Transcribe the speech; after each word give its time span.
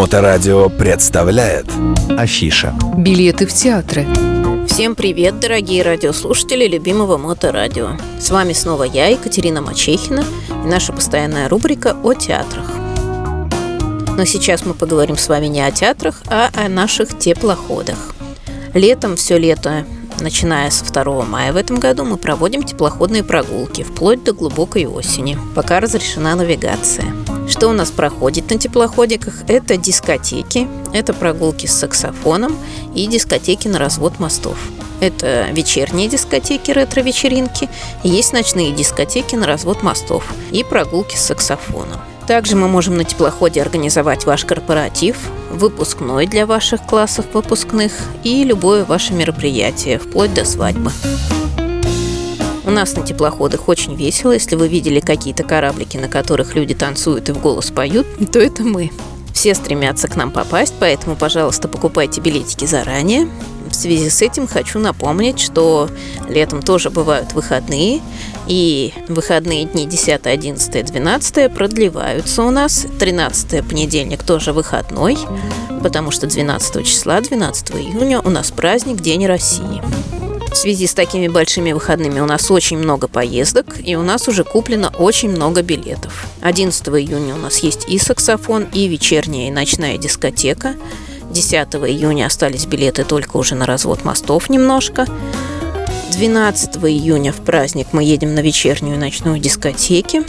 Моторадио 0.00 0.70
представляет 0.70 1.66
Афиша 2.16 2.74
Билеты 2.96 3.46
в 3.46 3.52
театры 3.52 4.06
Всем 4.66 4.94
привет, 4.94 5.40
дорогие 5.40 5.82
радиослушатели 5.82 6.66
любимого 6.66 7.18
Моторадио. 7.18 7.98
С 8.18 8.30
вами 8.30 8.54
снова 8.54 8.84
я, 8.84 9.08
Екатерина 9.08 9.60
Мачехина, 9.60 10.24
и 10.64 10.66
наша 10.66 10.94
постоянная 10.94 11.50
рубрика 11.50 11.94
о 12.02 12.14
театрах. 12.14 12.64
Но 14.16 14.24
сейчас 14.24 14.64
мы 14.64 14.72
поговорим 14.72 15.18
с 15.18 15.28
вами 15.28 15.48
не 15.48 15.60
о 15.60 15.70
театрах, 15.70 16.22
а 16.28 16.48
о 16.54 16.70
наших 16.70 17.18
теплоходах. 17.18 18.14
Летом, 18.72 19.16
все 19.16 19.36
лето, 19.36 19.84
начиная 20.18 20.70
с 20.70 20.80
2 20.80 21.26
мая 21.26 21.52
в 21.52 21.56
этом 21.56 21.78
году, 21.78 22.06
мы 22.06 22.16
проводим 22.16 22.62
теплоходные 22.62 23.22
прогулки, 23.22 23.82
вплоть 23.82 24.24
до 24.24 24.32
глубокой 24.32 24.86
осени, 24.86 25.36
пока 25.54 25.78
разрешена 25.78 26.36
навигация. 26.36 27.12
Что 27.50 27.68
у 27.68 27.72
нас 27.72 27.90
проходит 27.90 28.48
на 28.48 28.58
теплоходиках? 28.58 29.42
Это 29.48 29.76
дискотеки, 29.76 30.68
это 30.92 31.12
прогулки 31.12 31.66
с 31.66 31.72
саксофоном 31.72 32.56
и 32.94 33.08
дискотеки 33.08 33.66
на 33.66 33.80
развод 33.80 34.20
мостов. 34.20 34.56
Это 35.00 35.48
вечерние 35.50 36.08
дискотеки, 36.08 36.70
ретро-вечеринки, 36.70 37.68
есть 38.04 38.32
ночные 38.32 38.70
дискотеки 38.70 39.34
на 39.34 39.48
развод 39.48 39.82
мостов 39.82 40.24
и 40.52 40.62
прогулки 40.62 41.16
с 41.16 41.22
саксофоном. 41.22 42.00
Также 42.28 42.54
мы 42.54 42.68
можем 42.68 42.96
на 42.96 43.02
теплоходе 43.02 43.60
организовать 43.60 44.26
ваш 44.26 44.44
корпоратив, 44.44 45.16
выпускной 45.50 46.28
для 46.28 46.46
ваших 46.46 46.86
классов 46.86 47.26
выпускных 47.32 47.92
и 48.22 48.44
любое 48.44 48.84
ваше 48.84 49.12
мероприятие, 49.12 49.98
вплоть 49.98 50.32
до 50.32 50.44
свадьбы. 50.44 50.92
У 52.70 52.72
нас 52.72 52.94
на 52.94 53.04
теплоходах 53.04 53.68
очень 53.68 53.96
весело. 53.96 54.30
Если 54.30 54.54
вы 54.54 54.68
видели 54.68 55.00
какие-то 55.00 55.42
кораблики, 55.42 55.96
на 55.96 56.06
которых 56.06 56.54
люди 56.54 56.72
танцуют 56.72 57.28
и 57.28 57.32
в 57.32 57.40
голос 57.40 57.72
поют, 57.72 58.06
то 58.30 58.38
это 58.38 58.62
мы. 58.62 58.92
Все 59.34 59.56
стремятся 59.56 60.06
к 60.06 60.14
нам 60.14 60.30
попасть, 60.30 60.74
поэтому, 60.78 61.16
пожалуйста, 61.16 61.66
покупайте 61.66 62.20
билетики 62.20 62.66
заранее. 62.66 63.28
В 63.68 63.74
связи 63.74 64.08
с 64.08 64.22
этим 64.22 64.46
хочу 64.46 64.78
напомнить, 64.78 65.40
что 65.40 65.88
летом 66.28 66.62
тоже 66.62 66.90
бывают 66.90 67.32
выходные, 67.32 68.00
и 68.46 68.94
выходные 69.08 69.64
дни 69.64 69.84
10, 69.84 70.26
11, 70.26 70.86
12 70.86 71.52
продлеваются 71.52 72.44
у 72.44 72.52
нас. 72.52 72.86
13 73.00 73.66
понедельник 73.66 74.22
тоже 74.22 74.52
выходной, 74.52 75.18
потому 75.82 76.12
что 76.12 76.28
12 76.28 76.86
числа, 76.86 77.20
12 77.20 77.70
июня 77.72 78.20
у 78.20 78.30
нас 78.30 78.52
праздник 78.52 79.00
День 79.00 79.26
России. 79.26 80.29
В 80.52 80.56
связи 80.56 80.86
с 80.86 80.94
такими 80.94 81.28
большими 81.28 81.72
выходными 81.72 82.20
у 82.20 82.26
нас 82.26 82.50
очень 82.50 82.76
много 82.76 83.06
поездок, 83.06 83.76
и 83.82 83.94
у 83.94 84.02
нас 84.02 84.26
уже 84.28 84.44
куплено 84.44 84.92
очень 84.98 85.30
много 85.30 85.62
билетов. 85.62 86.26
11 86.40 86.88
июня 86.88 87.34
у 87.34 87.38
нас 87.38 87.58
есть 87.58 87.88
и 87.88 87.98
саксофон, 87.98 88.64
и 88.64 88.88
вечерняя, 88.88 89.48
и 89.48 89.52
ночная 89.52 89.96
дискотека. 89.96 90.74
10 91.30 91.52
июня 91.54 92.26
остались 92.26 92.66
билеты 92.66 93.04
только 93.04 93.36
уже 93.36 93.54
на 93.54 93.64
развод 93.64 94.04
мостов 94.04 94.50
немножко. 94.50 95.06
12 96.12 96.76
июня 96.78 97.32
в 97.32 97.36
праздник 97.36 97.88
мы 97.92 98.02
едем 98.02 98.34
на 98.34 98.40
вечернюю 98.40 98.96
и 98.96 98.98
ночную 98.98 99.38
дискотеки. 99.38 100.24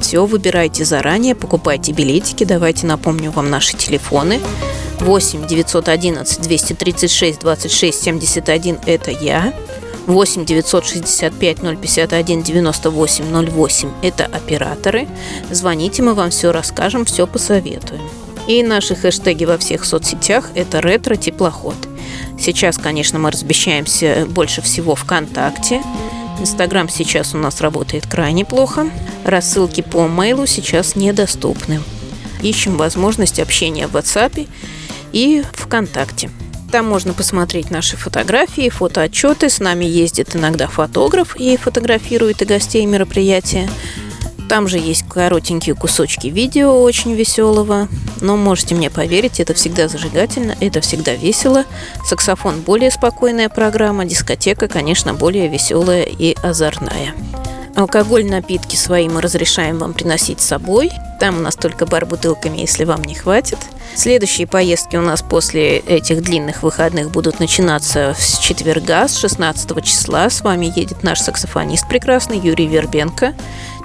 Все, 0.00 0.24
выбирайте 0.24 0.84
заранее, 0.84 1.34
покупайте 1.34 1.92
билетики. 1.92 2.44
Давайте 2.44 2.86
напомню 2.86 3.30
вам 3.30 3.50
наши 3.50 3.76
телефоны. 3.76 4.40
8 5.00 5.46
911 5.46 6.42
236 6.42 7.40
26 7.40 8.02
71– 8.02 8.78
это 8.86 9.10
я. 9.10 9.54
8 10.06 10.44
965 10.44 11.58
051 11.80 12.42
98 12.42 13.50
08– 13.50 13.90
это 14.02 14.24
операторы. 14.24 15.06
Звоните, 15.50 16.02
мы 16.02 16.14
вам 16.14 16.30
все 16.30 16.50
расскажем, 16.50 17.04
все 17.04 17.26
посоветуем. 17.26 18.02
И 18.46 18.62
наши 18.62 18.94
хэштеги 18.94 19.44
во 19.44 19.58
всех 19.58 19.84
соцсетях– 19.84 20.50
это 20.54 20.80
ретро-теплоход. 20.80 21.76
Сейчас, 22.38 22.78
конечно, 22.78 23.18
мы 23.18 23.30
размещаемся 23.30 24.26
больше 24.28 24.62
всего 24.62 24.94
ВКонтакте. 24.94 25.82
Инстаграм 26.40 26.88
сейчас 26.88 27.34
у 27.34 27.38
нас 27.38 27.60
работает 27.60 28.06
крайне 28.06 28.44
плохо. 28.44 28.90
Рассылки 29.24 29.82
по 29.82 30.08
мейлу 30.08 30.46
сейчас 30.46 30.96
недоступны. 30.96 31.82
Ищем 32.42 32.76
возможность 32.76 33.40
общения 33.40 33.86
в 33.88 33.96
WhatsApp 33.96 34.48
и 35.12 35.42
ВКонтакте. 35.52 36.30
Там 36.70 36.86
можно 36.86 37.14
посмотреть 37.14 37.70
наши 37.70 37.96
фотографии, 37.96 38.68
фотоотчеты. 38.68 39.48
С 39.48 39.58
нами 39.58 39.86
ездит 39.86 40.36
иногда 40.36 40.66
фотограф 40.66 41.34
и 41.36 41.56
фотографирует 41.56 42.42
и 42.42 42.44
гостей 42.44 42.84
мероприятия. 42.84 43.68
Там 44.48 44.66
же 44.66 44.78
есть 44.78 45.04
коротенькие 45.08 45.74
кусочки 45.74 46.28
видео 46.28 46.82
очень 46.82 47.14
веселого. 47.14 47.88
Но 48.20 48.36
можете 48.36 48.74
мне 48.74 48.90
поверить, 48.90 49.40
это 49.40 49.54
всегда 49.54 49.88
зажигательно, 49.88 50.56
это 50.60 50.80
всегда 50.80 51.14
весело. 51.14 51.64
Саксофон 52.04 52.60
более 52.60 52.90
спокойная 52.90 53.48
программа, 53.48 54.04
дискотека, 54.04 54.68
конечно, 54.68 55.14
более 55.14 55.48
веселая 55.48 56.02
и 56.02 56.34
озорная. 56.42 57.14
Алкоголь, 57.76 58.26
напитки 58.26 58.74
свои 58.74 59.08
мы 59.08 59.20
разрешаем 59.20 59.78
вам 59.78 59.92
приносить 59.92 60.40
с 60.40 60.46
собой. 60.46 60.90
Там 61.20 61.38
у 61.38 61.40
нас 61.40 61.54
только 61.54 61.86
бар 61.86 62.06
бутылками, 62.06 62.58
если 62.58 62.84
вам 62.84 63.04
не 63.04 63.14
хватит. 63.14 63.58
Следующие 63.98 64.46
поездки 64.46 64.94
у 64.94 65.00
нас 65.00 65.22
после 65.22 65.78
этих 65.78 66.22
длинных 66.22 66.62
выходных 66.62 67.10
будут 67.10 67.40
начинаться 67.40 68.14
с 68.16 68.38
четверга, 68.38 69.08
с 69.08 69.16
16 69.16 69.84
числа. 69.84 70.30
С 70.30 70.42
вами 70.42 70.66
едет 70.66 71.02
наш 71.02 71.18
саксофонист 71.18 71.88
прекрасный 71.88 72.38
Юрий 72.38 72.68
Вербенко. 72.68 73.34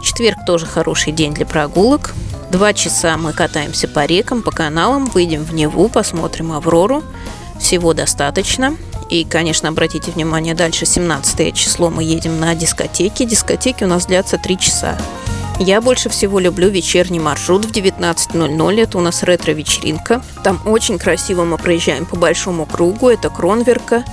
Четверг 0.03 0.37
тоже 0.45 0.67
хороший 0.67 1.13
день 1.13 1.33
для 1.33 1.47
прогулок. 1.47 2.13
Два 2.51 2.73
часа 2.73 3.17
мы 3.17 3.33
катаемся 3.33 3.87
по 3.87 4.05
рекам, 4.05 4.43
по 4.43 4.51
каналам, 4.51 5.05
выйдем 5.05 5.43
в 5.43 5.55
Неву, 5.55 5.89
посмотрим 5.89 6.51
Аврору. 6.51 7.03
Всего 7.59 7.95
достаточно. 7.95 8.77
И, 9.09 9.23
конечно, 9.23 9.69
обратите 9.69 10.11
внимание, 10.11 10.53
дальше 10.53 10.85
17 10.85 11.55
число 11.55 11.89
мы 11.89 12.03
едем 12.03 12.39
на 12.39 12.53
дискотеки. 12.53 13.25
Дискотеки 13.25 13.83
у 13.83 13.87
нас 13.87 14.05
длятся 14.05 14.37
3 14.37 14.59
часа. 14.59 14.95
Я 15.59 15.81
больше 15.81 16.09
всего 16.09 16.39
люблю 16.39 16.69
вечерний 16.69 17.19
маршрут 17.19 17.65
в 17.65 17.71
19.00. 17.71 18.81
Это 18.81 18.97
у 18.97 19.01
нас 19.01 19.23
ретро-вечеринка. 19.23 20.21
Там 20.43 20.59
очень 20.65 20.97
красиво 20.97 21.45
мы 21.45 21.57
проезжаем 21.57 22.05
по 22.05 22.17
большому 22.17 22.65
кругу. 22.65 23.09
Это 23.09 23.29
Кронверка, 23.29 24.03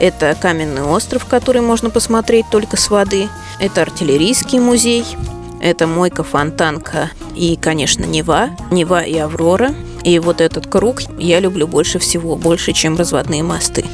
это 0.00 0.36
каменный 0.40 0.82
остров, 0.82 1.26
который 1.26 1.60
можно 1.60 1.90
посмотреть 1.90 2.46
только 2.50 2.76
с 2.76 2.90
воды. 2.90 3.28
Это 3.60 3.82
артиллерийский 3.82 4.58
музей. 4.58 5.04
Это 5.60 5.86
Мойка, 5.86 6.22
Фонтанка 6.22 7.10
и, 7.34 7.56
конечно, 7.56 8.04
Нева. 8.04 8.50
Нева 8.70 9.02
и 9.02 9.16
Аврора. 9.16 9.74
И 10.06 10.20
вот 10.20 10.40
этот 10.40 10.68
круг 10.68 11.02
я 11.18 11.40
люблю 11.40 11.66
больше 11.66 11.98
всего, 11.98 12.36
больше, 12.36 12.72
чем 12.72 12.96
разводные 12.96 13.42
мосты. 13.42 13.84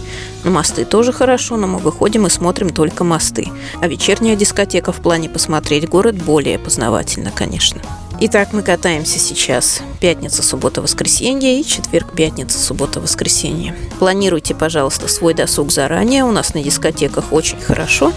На 0.45 0.51
мосты 0.51 0.85
тоже 0.85 1.11
хорошо, 1.11 1.57
но 1.57 1.67
мы 1.67 1.79
выходим 1.79 2.27
и 2.27 2.31
смотрим 2.31 2.69
только 2.69 3.03
мосты. 3.03 3.49
А 3.81 3.89
вечерняя 3.89 4.37
дискотека 4.37 4.93
в 4.93 5.01
плане 5.01 5.31
посмотреть 5.31 5.89
город 5.89 6.17
более 6.17 6.59
познавательно, 6.59 7.33
конечно. 7.35 7.81
Итак, 8.21 8.51
мы 8.53 8.63
катаемся 8.63 9.19
сейчас 9.19 9.81
пятница, 10.01 10.43
суббота, 10.43 10.83
воскресенье 10.83 11.59
и 11.59 11.65
четверг, 11.65 12.13
пятница, 12.15 12.59
суббота, 12.59 13.01
воскресенье. 13.01 13.75
Планируйте, 13.99 14.55
пожалуйста, 14.55 15.09
свой 15.09 15.33
досуг 15.33 15.73
заранее. 15.73 16.25
У 16.25 16.31
нас 16.31 16.53
на 16.53 16.63
дискотеках 16.63 17.33
очень 17.33 17.59
хорошо, 17.59 18.13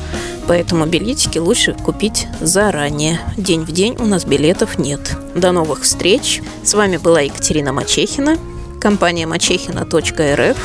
поэтому 0.48 0.86
билетики 0.86 1.38
лучше 1.38 1.74
купить 1.74 2.28
заранее. 2.42 3.20
День 3.38 3.62
в 3.62 3.72
день 3.72 3.96
у 4.00 4.06
нас 4.06 4.26
билетов 4.26 4.78
нет. 4.78 5.18
До 5.36 5.52
новых 5.52 5.82
встреч. 5.84 6.42
С 6.64 6.74
вами 6.74 6.98
была 6.98 7.22
Екатерина 7.22 7.74
Мачехина, 7.74 8.38
компания 8.80 9.28
мачехина.рф, 9.28 10.58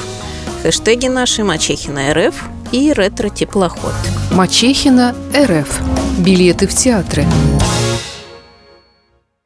хэштеги 0.62 1.06
наши 1.06 1.44
Мачехина.рф 1.44 2.34
и 2.72 2.92
ретро-теплоход. 2.92 3.94
Мачехина 4.32 5.14
РФ. 5.34 5.80
Билеты 6.18 6.66
в 6.66 6.74
театры. 6.74 7.26